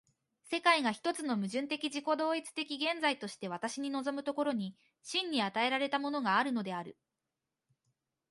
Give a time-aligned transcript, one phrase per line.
[0.49, 6.97] 世界が一つの矛盾的自己同一的現在として私に臨む所に、真に与えられたものがあるのである。